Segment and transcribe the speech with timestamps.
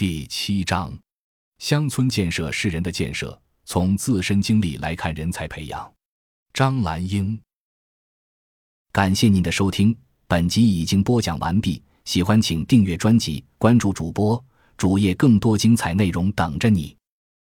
[0.00, 0.98] 第七章
[1.58, 5.92] 乡村建设是人的建设从自身经历来看人才培养。
[6.54, 7.38] 张兰英
[8.92, 9.94] 感谢您的收听
[10.26, 14.42] 本集已经播讲完毕喜欢请订阅专辑关注主播
[14.78, 16.96] 主页更多精彩内容等着你。